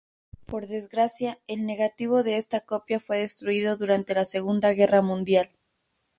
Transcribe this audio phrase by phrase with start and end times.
[0.47, 5.51] Por desgracia, el negativo de esta copia fue destruido durante la Segunda Guerra Mundial.